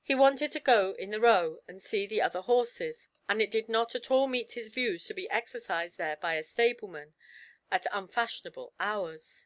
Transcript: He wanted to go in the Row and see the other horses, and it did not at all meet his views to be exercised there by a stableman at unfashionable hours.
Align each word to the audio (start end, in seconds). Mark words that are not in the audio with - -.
He 0.00 0.14
wanted 0.14 0.50
to 0.52 0.60
go 0.60 0.92
in 0.92 1.10
the 1.10 1.20
Row 1.20 1.60
and 1.68 1.82
see 1.82 2.06
the 2.06 2.22
other 2.22 2.40
horses, 2.40 3.06
and 3.28 3.42
it 3.42 3.50
did 3.50 3.68
not 3.68 3.94
at 3.94 4.10
all 4.10 4.26
meet 4.26 4.52
his 4.52 4.68
views 4.68 5.04
to 5.04 5.12
be 5.12 5.28
exercised 5.28 5.98
there 5.98 6.16
by 6.16 6.36
a 6.36 6.42
stableman 6.42 7.12
at 7.70 7.86
unfashionable 7.92 8.72
hours. 8.80 9.44